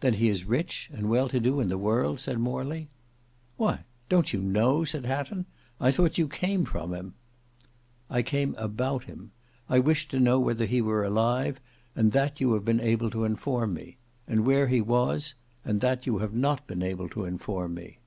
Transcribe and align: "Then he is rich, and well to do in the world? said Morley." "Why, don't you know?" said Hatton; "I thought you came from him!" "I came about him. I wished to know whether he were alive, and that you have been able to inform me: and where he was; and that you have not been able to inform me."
"Then 0.00 0.14
he 0.14 0.28
is 0.28 0.42
rich, 0.44 0.90
and 0.92 1.08
well 1.08 1.28
to 1.28 1.38
do 1.38 1.60
in 1.60 1.68
the 1.68 1.78
world? 1.78 2.18
said 2.18 2.40
Morley." 2.40 2.88
"Why, 3.56 3.84
don't 4.08 4.32
you 4.32 4.40
know?" 4.40 4.82
said 4.82 5.04
Hatton; 5.04 5.46
"I 5.80 5.92
thought 5.92 6.18
you 6.18 6.26
came 6.26 6.64
from 6.64 6.92
him!" 6.92 7.14
"I 8.10 8.22
came 8.22 8.56
about 8.58 9.04
him. 9.04 9.30
I 9.68 9.78
wished 9.78 10.10
to 10.10 10.18
know 10.18 10.40
whether 10.40 10.66
he 10.66 10.82
were 10.82 11.04
alive, 11.04 11.60
and 11.94 12.10
that 12.10 12.40
you 12.40 12.54
have 12.54 12.64
been 12.64 12.80
able 12.80 13.08
to 13.10 13.22
inform 13.22 13.72
me: 13.74 13.98
and 14.26 14.44
where 14.44 14.66
he 14.66 14.80
was; 14.80 15.34
and 15.64 15.80
that 15.80 16.08
you 16.08 16.18
have 16.18 16.34
not 16.34 16.66
been 16.66 16.82
able 16.82 17.08
to 17.10 17.24
inform 17.24 17.74
me." 17.74 17.98